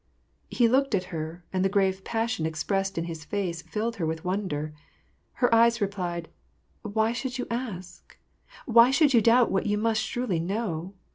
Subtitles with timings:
[0.49, 4.25] "He looked at her, and the grave passion expressed in his face filled her with
[4.25, 4.73] wonder.
[5.33, 6.27] Her eyes replied,"
[6.81, 8.17] Why should you ask?
[8.65, 10.95] Why should you doubt what you must surely know